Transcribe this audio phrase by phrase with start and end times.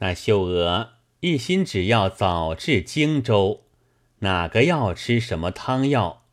[0.00, 3.64] 那秀娥一心只要早至荆州，
[4.20, 6.24] 哪个要吃什么汤药？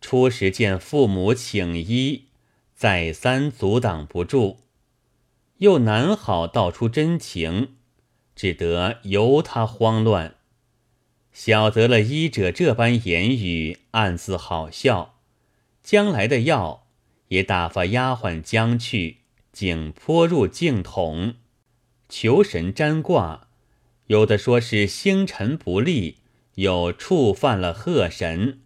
[0.00, 2.26] 初时见父母请医，
[2.74, 4.58] 再三阻挡不住，
[5.58, 7.76] 又难好道出真情，
[8.34, 10.34] 只得由他慌乱。
[11.32, 15.14] 晓得了医者这般言语，暗自好笑。
[15.82, 16.86] 将来的药
[17.28, 19.18] 也打发丫鬟将去，
[19.52, 21.34] 竟泼入净桶。
[22.16, 23.48] 求神占卦，
[24.06, 26.18] 有的说是星辰不利，
[26.54, 28.60] 有触犯了贺神。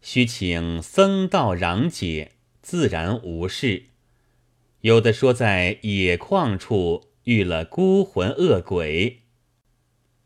[0.00, 3.86] 需请僧道攘解，自然无事。
[4.82, 9.22] 有的说在野旷处遇了孤魂恶鬼，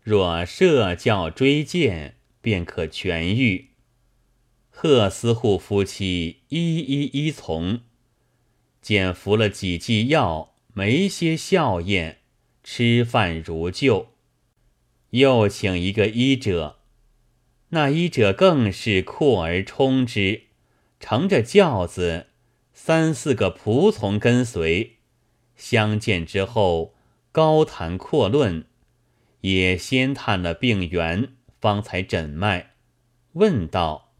[0.02, 3.70] 若设教追荐，便可痊愈。
[4.68, 7.80] 贺思护夫妻一一依从，
[8.82, 12.16] 见服了几剂药，没些笑靥，
[12.70, 14.08] 吃饭如旧。
[15.08, 16.80] 又请一个医者。
[17.70, 20.42] 那医者更是阔而充之，
[21.00, 22.26] 乘着轿子，
[22.74, 24.98] 三四个仆从跟随。
[25.56, 26.94] 相见之后，
[27.32, 28.66] 高谈阔论，
[29.40, 32.72] 也先探了病源，方才诊脉，
[33.32, 34.12] 问道：“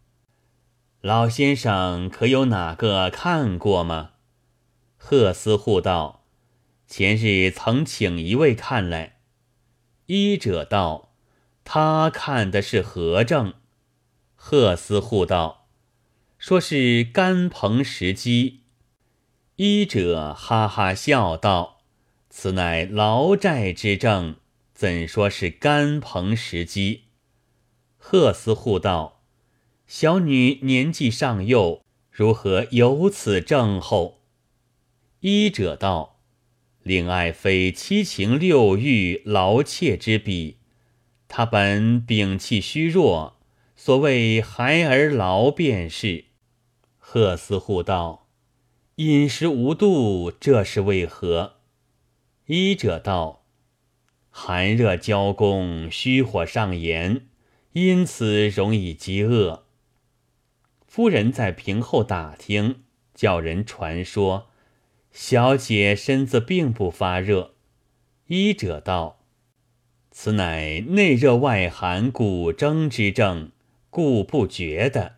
[1.02, 4.12] 老先生可有哪个看过吗？”
[4.96, 6.17] 贺思护道
[6.88, 9.20] ：“前日曾请一位看来。”
[10.06, 11.04] 医者道。
[11.70, 13.52] 他看的是何症？
[14.34, 15.68] 贺思护道
[16.38, 18.60] ：“说是肝膨石积。”
[19.56, 21.82] 医者哈哈笑道
[22.30, 24.36] ：“此乃劳债之症，
[24.72, 27.08] 怎说是肝膨石积？”
[27.98, 29.20] 贺思护道
[29.86, 34.22] ：“小女年纪尚幼，如何有此症候？”
[35.20, 36.17] 医者道
[36.88, 40.56] ：“令爱妃七情六欲劳妾之比。”
[41.28, 43.38] 他本摒气虚弱，
[43.76, 46.24] 所谓孩儿劳便是。
[46.96, 48.28] 贺思护道
[48.96, 51.56] ：“饮食无度，这是为何？”
[52.46, 53.44] 医者道
[54.30, 57.26] ：“寒热交攻，虚火上炎，
[57.72, 59.66] 因此容易饥饿。”
[60.88, 62.84] 夫人在屏后打听，
[63.14, 64.47] 叫人传说，
[65.20, 67.56] 小姐身子并不发热。
[68.28, 69.18] 医者道。
[70.12, 73.50] 此乃内热外寒、骨蒸之症，
[73.90, 75.16] 故不觉的。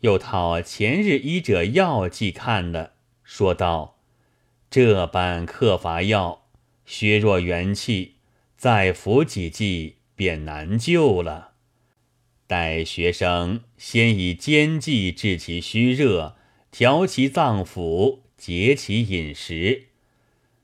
[0.00, 2.92] 又讨前日医者药剂看了，
[3.24, 3.96] 说道
[4.70, 6.42] ：“这般克伐药，
[6.84, 8.16] 削弱元气，
[8.58, 11.52] 再服几剂便难救了。
[12.46, 16.36] 待学生先以煎剂治其虚热，
[16.70, 19.88] 调其脏腑，节其饮食。”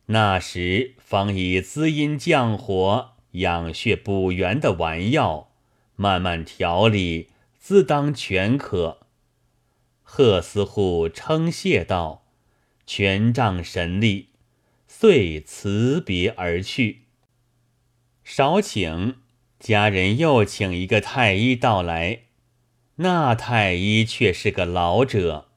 [0.09, 5.51] 那时方以滋阴降火、养血补元的丸药，
[5.97, 9.01] 慢慢调理，自当全可。
[10.03, 12.25] 贺思户称谢道
[12.87, 14.29] ：“权仗神力。”
[14.97, 17.03] 遂辞别而去。
[18.23, 19.17] 少请
[19.59, 22.21] 家人又请一个太医到来，
[22.97, 25.49] 那太医却是个老者，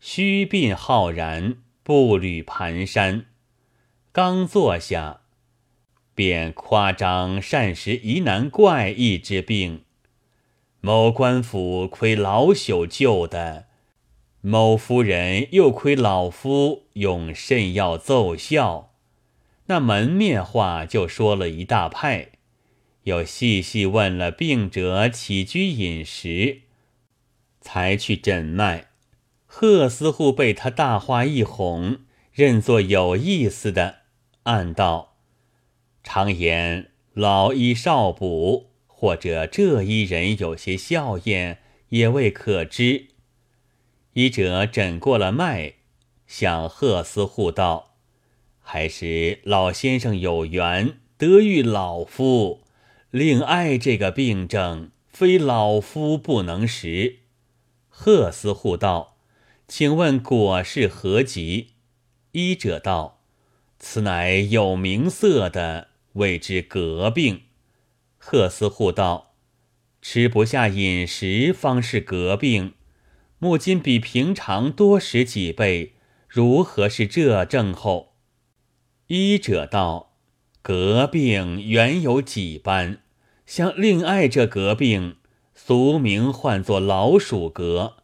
[0.00, 3.26] 须鬓浩然，步履蹒跚。
[4.12, 5.20] 刚坐下，
[6.14, 9.84] 便夸张善识疑难怪异之病。
[10.80, 13.66] 某官府亏老朽救的，
[14.40, 18.94] 某夫人又亏老夫用肾药奏效。
[19.66, 22.30] 那门面话就说了一大派，
[23.02, 26.62] 又细细问了病者起居饮食，
[27.60, 28.89] 才去诊脉。
[29.52, 31.98] 贺思护被他大话一哄，
[32.32, 33.96] 认作有意思的。
[34.44, 35.16] 暗道：
[36.04, 41.56] 常言老医少补，或者这一人有些笑靥，
[41.88, 43.08] 也未可知。
[44.12, 45.74] 医者诊过了脉，
[46.28, 47.96] 向贺思护道
[48.62, 52.60] ：“还是老先生有缘得遇老夫，
[53.10, 57.16] 令爱这个病症，非老夫不能食。”
[57.92, 59.09] 贺思护道
[59.72, 61.74] ：“请问果是何疾？”
[62.32, 63.20] 医者道。
[63.78, 67.42] 此乃有名色的，谓之革病。
[68.18, 69.36] 贺思护道
[70.02, 72.74] ：“吃不下饮食，方是革病。
[73.38, 75.94] 木今比平常多食几倍，
[76.26, 78.16] 如何是这症候？”
[79.06, 80.16] 医者道
[80.60, 82.98] ：“革病原有几般，
[83.46, 85.16] 像令爱这革病，
[85.54, 87.99] 俗名唤作老鼠革，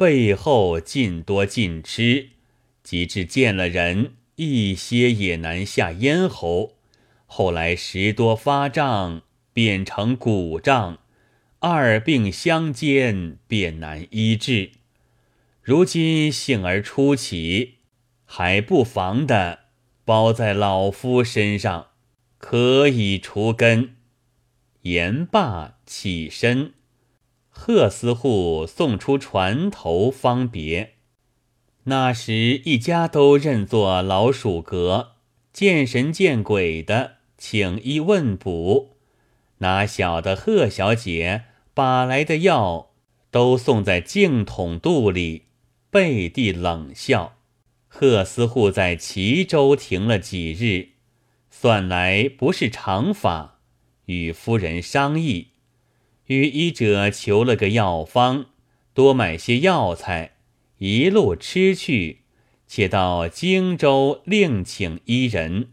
[0.00, 2.30] 背后尽多尽吃，
[2.82, 6.78] 及至见了人。”一些也难下咽喉，
[7.26, 9.20] 后来时多发胀，
[9.52, 11.00] 变成骨胀，
[11.58, 14.70] 二病相间，便难医治。
[15.60, 17.74] 如今幸而初起，
[18.24, 19.64] 还不妨的
[20.06, 21.88] 包在老夫身上，
[22.38, 23.96] 可以除根。
[24.80, 26.72] 言罢，起身。
[27.50, 30.94] 贺司户送出船头，方别。
[31.84, 32.32] 那时
[32.64, 35.12] 一家都认作老鼠阁，
[35.52, 38.96] 见神见鬼的，请医问卜。
[39.58, 41.44] 哪晓得贺小姐
[41.74, 42.90] 把来的药
[43.30, 45.44] 都送在净桶肚里，
[45.90, 47.36] 背地冷笑。
[47.88, 50.90] 贺司户在齐州停了几日，
[51.50, 53.58] 算来不是常法，
[54.06, 55.48] 与夫人商议，
[56.30, 58.46] 与医者求了个药方，
[58.94, 60.36] 多买些药材。
[60.78, 62.20] 一路吃去，
[62.68, 65.70] 且到荆州另请医人。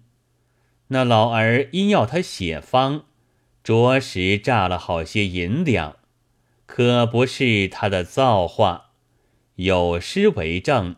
[0.88, 3.06] 那老儿因要他写方，
[3.64, 5.98] 着实诈了好些银两，
[6.66, 8.94] 可不是他的造化。
[9.58, 10.96] 有诗为证：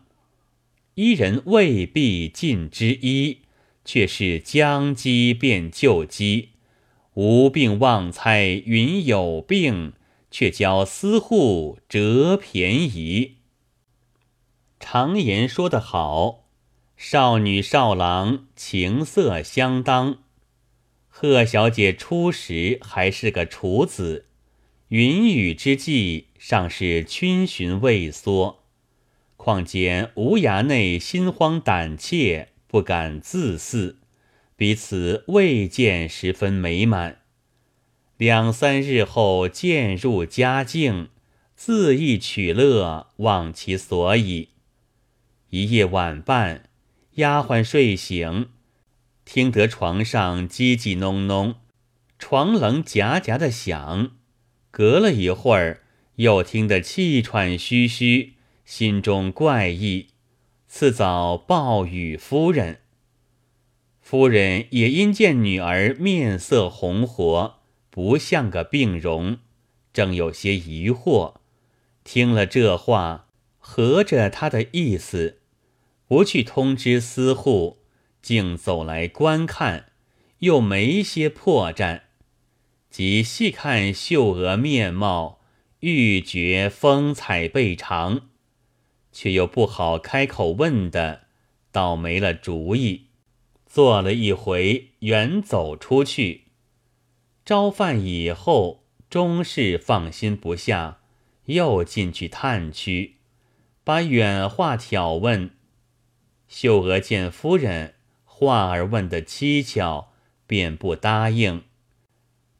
[0.94, 3.40] 医人未必尽之医，
[3.84, 6.49] 却是将机变旧机。
[7.22, 9.92] 无病妄猜云有病，
[10.30, 13.40] 却教私户折便宜。
[14.78, 16.46] 常言说得好，
[16.96, 20.20] 少女少郎情色相当。
[21.08, 24.24] 贺小姐初时还是个处子，
[24.88, 28.64] 云雨之际尚是逡巡畏缩，
[29.36, 33.99] 况见无涯内心慌胆怯，不敢自肆，
[34.60, 37.22] 彼此未见十分美满。
[38.18, 41.08] 两三日后渐入佳境，
[41.56, 44.50] 自意取乐，忘其所以。
[45.48, 46.68] 一夜晚半，
[47.12, 48.50] 丫鬟睡醒，
[49.24, 51.54] 听得床上叽叽哝哝，
[52.18, 54.10] 床棱夹夹的响。
[54.70, 55.84] 隔了一会儿，
[56.16, 58.34] 又听得气喘吁吁，
[58.66, 60.08] 心中怪异。
[60.68, 62.80] 次早报与夫人，
[64.10, 67.60] 夫人也因见女儿面色红活，
[67.90, 69.38] 不像个病容，
[69.92, 71.34] 正有些疑惑。
[72.02, 73.28] 听了这话，
[73.60, 75.38] 合着他的意思。
[76.08, 77.78] 不去通知私户，
[78.20, 79.92] 竟走来观看，
[80.40, 82.00] 又没些破绽。
[82.90, 85.38] 即细看秀娥面貌，
[85.78, 88.22] 欲觉风采倍长，
[89.12, 91.28] 却又不好开口问的，
[91.70, 93.09] 倒没了主意。
[93.70, 96.46] 坐了一回，远走出去。
[97.44, 100.98] 招饭以后，终是放心不下，
[101.44, 103.18] 又进去探去，
[103.84, 105.52] 把远话挑问。
[106.48, 107.94] 秀娥见夫人
[108.24, 110.08] 话儿问得蹊跷，
[110.48, 111.62] 便不答应。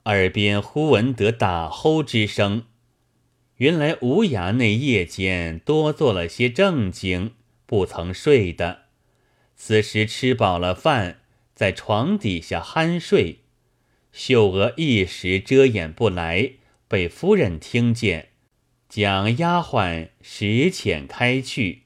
[0.04, 2.66] 耳边忽闻得打吼之声，
[3.56, 7.32] 原来无涯内夜间多做了些正经，
[7.66, 8.89] 不曾睡的。
[9.62, 11.20] 此时吃饱了饭，
[11.54, 13.40] 在床底下酣睡。
[14.10, 16.52] 秀娥一时遮掩不来，
[16.88, 18.30] 被夫人听见，
[18.88, 21.82] 将丫鬟拾浅开去。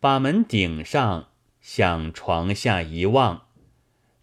[0.00, 1.28] 把门顶上，
[1.60, 3.46] 向床下一望，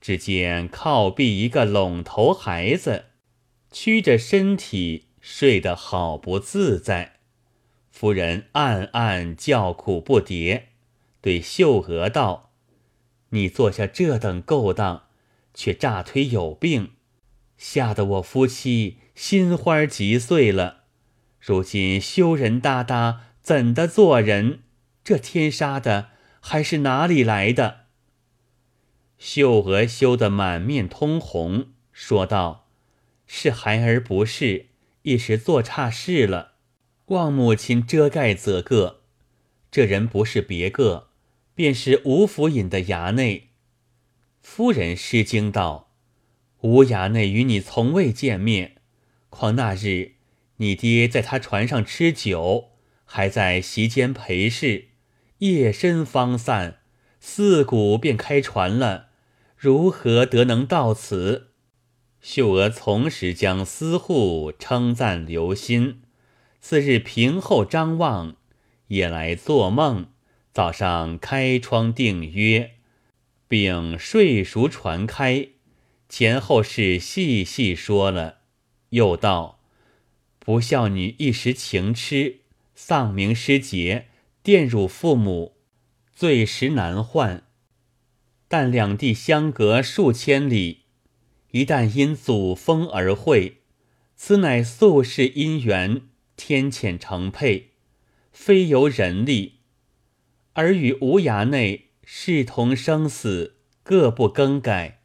[0.02, 3.06] 只见靠壁一个拢头孩子，
[3.72, 7.14] 屈着身体睡得好不自在。
[7.90, 10.64] 夫人暗暗叫苦不迭，
[11.22, 12.52] 对秀娥道
[13.34, 15.08] ：“你做下这等勾当，
[15.56, 16.92] 却诈推有病，
[17.58, 20.84] 吓得我夫妻心花急碎了。
[21.40, 24.60] 如今羞人哒哒，怎的做人？”
[25.04, 26.10] 这天杀的
[26.40, 27.88] 还是哪里来的？
[29.18, 32.70] 秀娥羞得满面通红，说道
[33.26, 34.68] ：“是孩儿不是，
[35.02, 36.54] 一时做差事了，
[37.08, 39.02] 望母亲遮盖则个。
[39.72, 41.10] 这人不是别个，
[41.56, 43.50] 便是吴府尹的衙内。”
[44.42, 45.92] 夫人失惊道
[46.62, 48.78] ：“吴衙内与你从未见面，
[49.30, 50.14] 况那日
[50.58, 52.72] 你爹在他船上吃酒，
[53.06, 54.90] 还在席间陪侍。”
[55.40, 56.78] 夜深方散，
[57.20, 59.10] 四鼓便开船了，
[59.58, 61.50] 如何得能到此？
[62.22, 66.04] 秀娥从时将私户称赞留心，
[66.62, 68.38] 次日平后张望，
[68.88, 70.13] 也来做梦，
[70.54, 72.76] 早上开窗定约，
[73.48, 75.48] 并睡熟传开，
[76.08, 78.42] 前后事细细说了，
[78.90, 79.60] 又道：
[80.38, 82.42] 不孝女一时情痴，
[82.76, 84.10] 丧名失节。
[84.44, 85.56] 玷辱父母，
[86.14, 87.44] 罪实难换。
[88.50, 90.82] 但两地相隔数千里，
[91.52, 93.60] 一旦因祖风而会，
[94.18, 96.02] 此乃宿世姻缘，
[96.36, 97.70] 天谴成配，
[98.34, 99.60] 非由人力。
[100.54, 105.02] 而与无涯内视同生死，各不更改。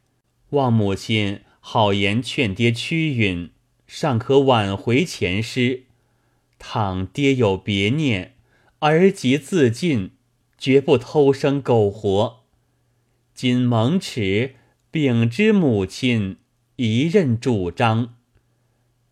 [0.51, 3.51] 望母亲好言劝爹屈允，
[3.85, 5.83] 尚可挽回前失。
[6.57, 8.35] 倘爹有别念，
[8.79, 10.11] 儿即自尽，
[10.57, 12.43] 绝不偷生苟活。
[13.33, 14.55] 今蒙耻。
[14.91, 16.37] 秉之母亲
[16.77, 18.15] 一任主张，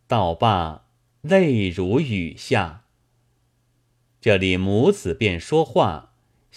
[0.07, 0.87] 道罢
[1.21, 2.85] 泪如雨下。
[4.19, 6.06] 这里母子便说话，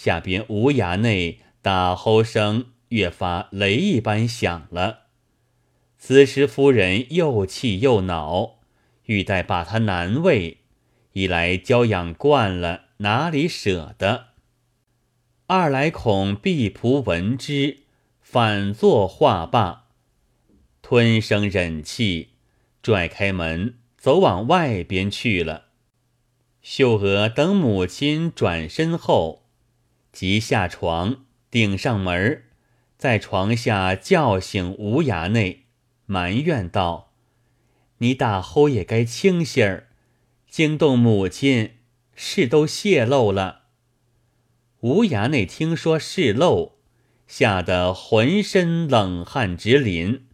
[0.02, 5.00] 下边无涯内打吼声越发雷一般响了。
[5.98, 8.60] 此时夫人又气又恼，
[9.04, 10.60] 欲待把他难为，
[11.12, 14.28] 一来娇养惯了，哪里舍得；
[15.48, 17.80] 二来恐婢仆闻之。
[18.22, 19.88] 反作话罢，
[20.80, 22.30] 吞声忍气，
[22.82, 25.64] 拽开门走往外边去了。
[26.62, 29.39] 秀娥等母亲转身后，
[30.12, 32.44] 即下床顶上门，
[32.96, 35.66] 在床下叫醒无涯内，
[36.06, 37.12] 埋怨道
[37.98, 39.88] ：“你打呼也该清些儿，
[40.48, 41.76] 惊动母亲，
[42.14, 43.62] 事都泄露了。”
[44.80, 46.80] 无涯内听说事漏。
[47.26, 50.26] 吓得浑身冷汗直淋，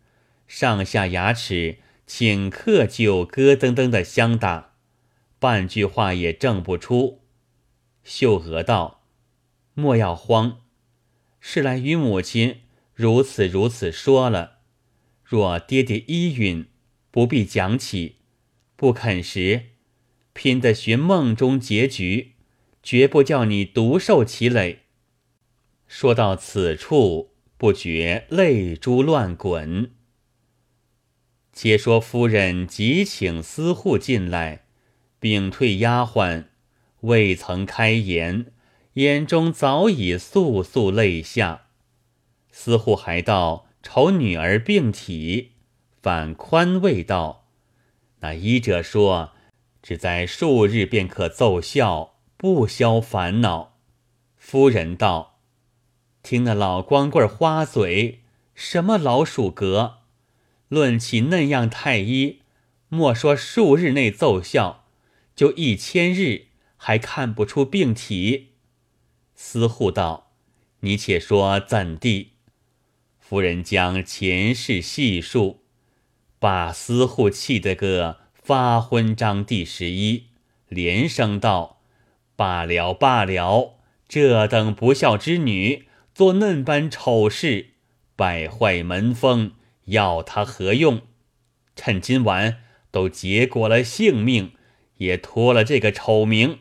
[0.49, 4.73] 上下牙齿顷刻就咯噔噔的相打，
[5.39, 7.21] 半句话也挣不出。
[8.03, 9.03] 秀娥道
[9.79, 10.63] ：“莫要慌，
[11.39, 12.63] 是来与母亲
[12.95, 14.61] 如此如此说了。
[15.23, 16.67] 若爹爹依允，
[17.11, 18.15] 不必讲起；
[18.75, 19.65] 不肯时，
[20.33, 22.37] 拼得寻梦中结局，
[22.83, 24.85] 绝不叫你独受其累。”
[25.87, 29.91] 说到此处，不觉泪珠乱滚。
[31.53, 34.65] 且说夫人急请司户进来，
[35.21, 36.47] 禀退丫鬟，
[37.01, 38.53] 未曾开言，
[38.97, 41.67] 眼中早已簌簌泪下。
[42.51, 45.53] 似乎还道愁女儿病体，
[46.01, 47.49] 反宽慰道
[48.21, 49.33] ：“那医者说，
[49.83, 53.79] 只在数日便可奏效，不消烦恼。”
[54.37, 55.41] 夫人道。
[56.23, 58.23] 听那老光棍花嘴，
[58.55, 59.99] 什么老鼠格？
[60.69, 62.41] 论起那样太医，
[62.89, 64.87] 莫说数日内奏效，
[65.37, 68.55] 就一千日还看不出病体。
[69.37, 70.33] 司户道
[70.81, 72.33] ：“你且说怎地？”
[73.21, 75.63] 夫人将前世细述，
[76.41, 80.25] 把司户气得个发昏张第十一，
[80.69, 81.83] 连声道
[82.35, 83.77] ：“罢了罢了，
[84.09, 87.73] 这等不孝之女！”做嫩般丑事，
[88.17, 89.53] 败坏门风，
[89.85, 91.03] 要他何用？
[91.75, 94.53] 趁今晚都结果了性命，
[94.97, 96.61] 也脱了这个丑名。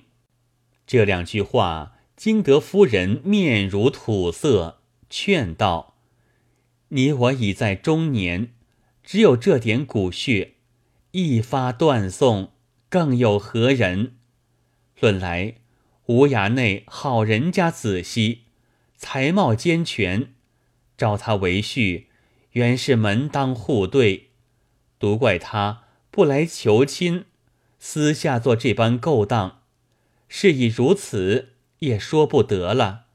[0.86, 4.80] 这两句话惊得夫人面如土色，
[5.10, 5.96] 劝道
[6.90, 8.54] ：“你我已在中年，
[9.04, 10.54] 只有这点骨血，
[11.12, 12.52] 一发断送，
[12.90, 14.16] 更有何人？
[15.00, 15.56] 论来
[16.06, 18.42] 无涯内好人家子息。”
[18.98, 20.34] 才貌兼全，
[20.98, 22.06] 招他为婿，
[22.52, 24.30] 原是门当户对。
[24.98, 27.26] 独怪他不来求亲，
[27.78, 29.62] 私下做这般勾当。
[30.30, 31.55] 事已如此，
[31.86, 33.06] 也说不得了。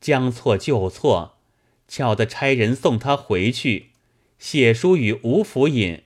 [0.00, 1.38] 将错就错，
[1.88, 3.90] 巧得差人送他回去，
[4.38, 6.04] 写书与吴府尹，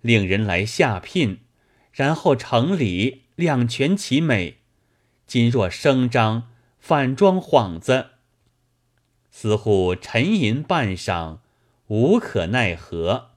[0.00, 1.40] 令人来下聘，
[1.92, 4.58] 然后成礼，两全其美。
[5.26, 8.10] 今若声张，反装幌子。
[9.30, 11.38] 司户沉吟半晌，
[11.86, 13.30] 无可奈何，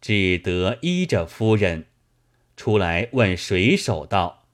[0.00, 1.86] 只得依着夫人
[2.56, 4.44] 出来问水手道：“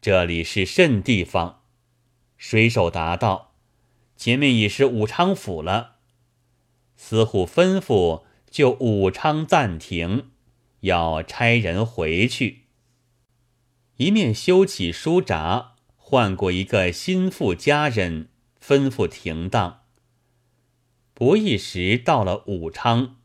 [0.00, 1.60] 这里是甚地方？”
[2.36, 3.54] 水手答道
[4.16, 5.96] ：“前面已是武昌府了。”
[6.96, 10.30] 司户吩咐就武昌暂停，
[10.80, 12.64] 要差人回去。
[13.96, 18.28] 一面修起书闸，换过一个心腹家人，
[18.62, 19.82] 吩咐停当。
[21.14, 23.16] 不一时到了武昌，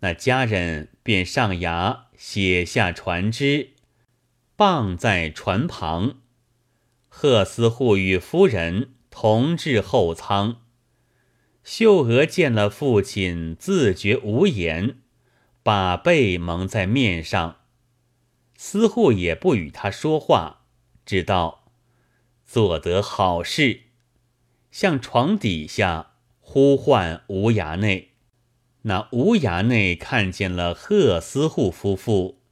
[0.00, 3.70] 那家人便上衙写下传支，
[4.54, 6.18] 傍在船旁。
[7.18, 10.60] 贺司户与夫人同至后舱。
[11.64, 14.98] 秀娥见了父亲，自觉无言，
[15.62, 17.56] 把背蒙在面上。
[18.54, 20.66] 司户也不与他说话，
[21.06, 21.70] 只道
[22.44, 23.84] 做得好事，
[24.70, 26.12] 向床底下。
[26.40, 28.10] 呼唤无涯内，
[28.82, 32.42] 那无衙内看见了贺思户夫妇，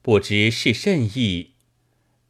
[0.00, 1.55] 不知是甚意，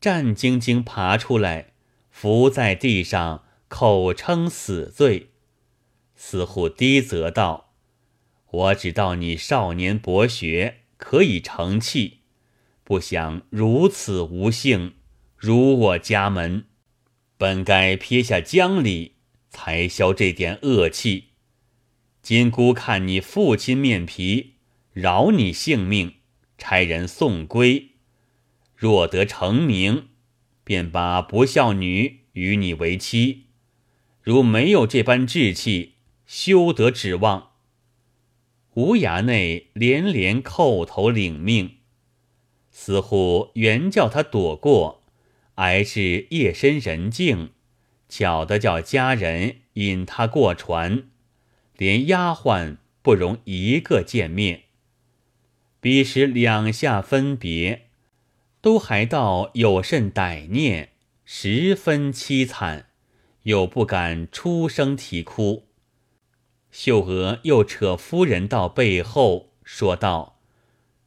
[0.06, 1.72] 战兢兢爬出来，
[2.12, 5.30] 伏在地上，口称死罪。
[6.14, 7.72] 似乎低责道
[8.48, 12.20] ：“我只道你少年博学，可以成器，
[12.84, 14.94] 不想如此无幸，
[15.36, 16.66] 辱我家门。
[17.36, 19.16] 本该撇下江里，
[19.50, 21.30] 才消这点恶气。”
[22.22, 24.54] 今姑看你父亲面皮，
[24.92, 26.14] 饶你性命，
[26.56, 27.95] 差人送归。
[28.76, 30.08] 若得成名，
[30.62, 33.46] 便把不孝女与你为妻；
[34.22, 35.94] 如没有这般志气，
[36.26, 37.52] 休得指望。
[38.74, 41.78] 无衙内连连叩头领命，
[42.70, 45.02] 似乎原叫他躲过，
[45.54, 47.52] 挨至夜深人静，
[48.10, 51.08] 巧得叫家人引他过船。
[51.78, 54.64] 连丫鬟不容一个见面。
[55.80, 57.85] 彼时两下分别，
[58.66, 60.88] 都还道有甚歹念，
[61.24, 62.86] 十分凄惨，
[63.44, 65.68] 又不敢出声啼哭。
[66.72, 70.40] 秀娥又扯夫人到背后说道：“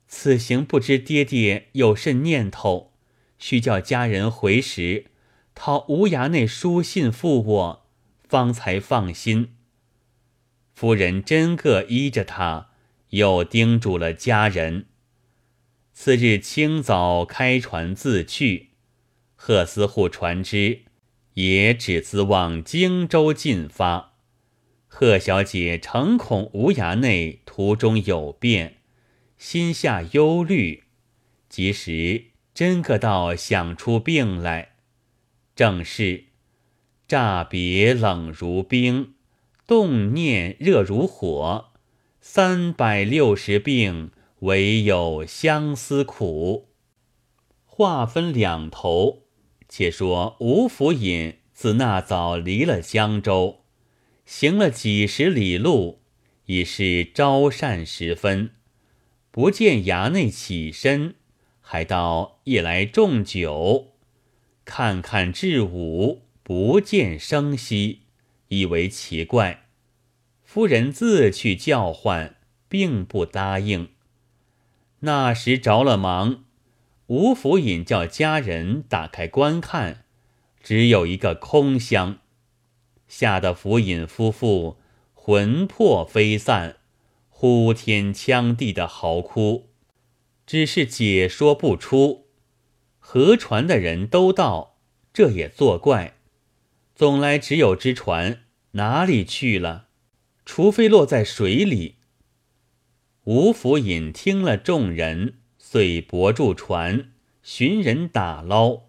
[0.08, 2.94] 此行不知爹爹有甚念头，
[3.38, 5.08] 须叫家人回时，
[5.54, 7.86] 讨无涯内书信付我，
[8.24, 9.58] 方才放心。”
[10.74, 12.70] 夫人真个依着他，
[13.10, 14.86] 又叮嘱了家人。
[16.02, 18.70] 次日清早开船自去，
[19.36, 20.84] 贺思户船只
[21.34, 24.14] 也只自往荆州进发。
[24.88, 28.78] 贺小姐诚恐无衙内途中有变，
[29.38, 30.86] 心下忧虑，
[31.50, 34.76] 即时真个到想出病来。
[35.54, 36.28] 正是
[37.10, 39.16] 乍别冷如冰。
[39.68, 41.74] 动念热如火，
[42.22, 46.70] 三百六十病，唯有相思苦。
[47.66, 49.24] 话分两头，
[49.68, 53.62] 且说吴府尹自那早离了江州，
[54.26, 56.00] 行了几十里路，
[56.46, 58.52] 已是朝膳时分，
[59.32, 61.16] 不见衙内起身，
[61.62, 63.94] 还到夜来重酒，
[64.64, 68.02] 看看至午，不见声息。
[68.48, 69.68] 以为奇怪，
[70.44, 73.90] 夫人自去叫唤，并不答应。
[75.02, 76.44] 那时着了忙，
[77.08, 80.04] 吴府尹叫家人打开观看，
[80.62, 82.20] 只有一个空箱，
[83.08, 84.78] 吓得府尹夫妇
[85.14, 86.78] 魂魄飞散，
[87.30, 89.70] 呼天抢地的嚎哭，
[90.46, 92.28] 只是解说不出。
[92.98, 94.78] 河船的人都道
[95.14, 96.16] 这也作怪。
[96.94, 99.88] 总来只有只船哪里去了？
[100.46, 101.99] 除非落在水里。
[103.30, 107.12] 吴府尹听了众人，遂泊住船，
[107.44, 108.86] 寻人打捞。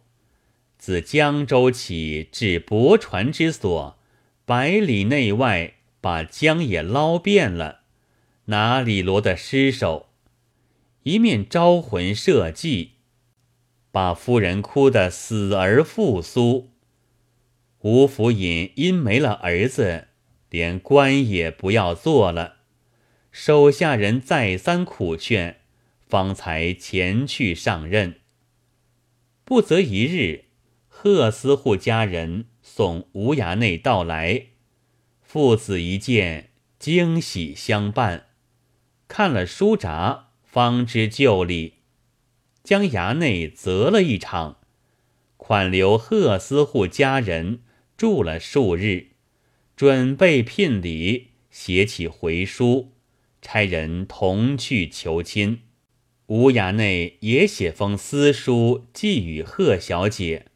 [0.79, 3.99] 自江州起至泊船之所，
[4.47, 7.81] 百里内外，把江也捞遍了，
[8.47, 10.09] 哪里罗得尸首？
[11.03, 12.93] 一面招魂设计，
[13.93, 16.71] 把夫人哭得死而复苏。
[17.81, 20.09] 吴府尹因没了儿子，
[20.49, 22.60] 连官也不要做了。
[23.33, 25.61] 手下人再三苦劝，
[26.07, 28.17] 方才前去上任。
[29.45, 30.47] 不则一日，
[30.89, 34.47] 贺思户家人送吴衙内到来，
[35.21, 38.27] 父子一见，惊喜相伴。
[39.09, 41.75] 看了书札，方知旧礼，
[42.63, 44.59] 将衙内责了一场，
[45.37, 47.61] 款留贺思户家人。
[47.97, 49.09] 住了数日，
[49.77, 52.93] 准备聘礼，写起回书，
[53.43, 55.61] 差人同去求亲。
[56.27, 60.47] 吴衙内也写封私书寄与贺小姐。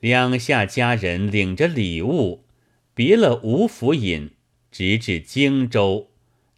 [0.00, 2.44] 两下家人领着礼物，
[2.92, 4.30] 别了吴府尹，
[4.72, 6.10] 直至荆州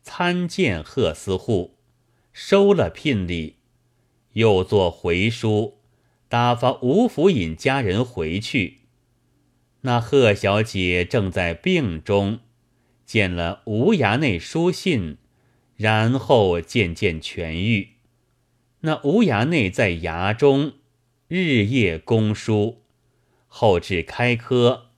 [0.03, 1.77] 参见贺司户，
[2.33, 3.57] 收了聘礼，
[4.33, 5.79] 又作回书，
[6.31, 8.79] 打发吴府尹家人回去。
[9.83, 12.41] 那贺小姐正在病中，
[13.05, 15.19] 见了吴衙内书信，
[15.77, 17.89] 然后渐渐痊愈。
[18.81, 20.75] 那吴衙内在衙中
[21.29, 22.83] 日夜攻书，
[23.47, 24.91] 后至开科，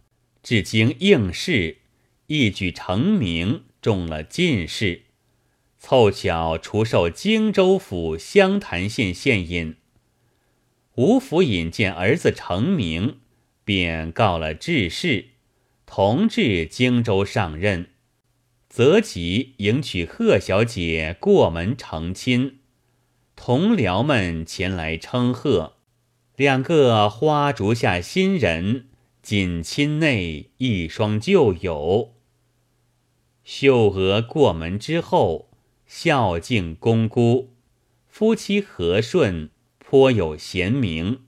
[0.43, 1.79] 至经应试，
[2.27, 5.03] 一举成名，中了进士。
[5.79, 9.77] 凑巧除授荆州府湘潭县县尹。
[10.97, 13.19] 吴府尹见儿子成名。
[13.65, 15.31] 便告了致仕，
[15.87, 17.91] 同至荆州上任。
[18.77, 22.59] 择吉迎娶贺小姐过门成亲，
[23.35, 25.77] 同僚们前来称贺，
[26.37, 28.89] 两个花烛下新人，
[29.23, 32.17] 锦亲内一双旧友。
[33.43, 35.49] 秀娥过门之后，
[35.87, 37.55] 孝敬公姑，
[38.07, 41.23] 夫妻和顺，颇有贤名。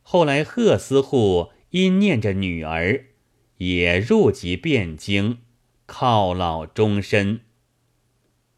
[0.00, 3.08] 后来贺司户因念着女儿，
[3.58, 5.40] 也入籍汴京，
[5.86, 7.40] 犒劳终身。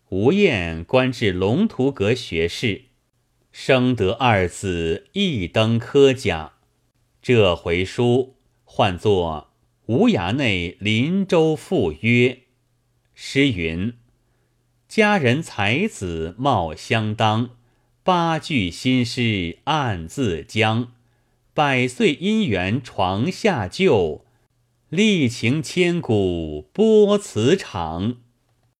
[0.09, 2.85] 吴彦官至龙图阁学士，
[3.53, 6.55] 生得二子，一登科甲。
[7.21, 9.51] 这回书唤作
[9.93, 12.29] 《无涯内林州赋约》。
[13.15, 13.95] 诗云
[14.89, 17.51] ：“佳人才子貌相当，
[18.03, 20.93] 八句新诗暗自将。
[21.53, 24.25] 百岁姻缘床下旧，
[24.91, 28.19] 历情千古波磁场。”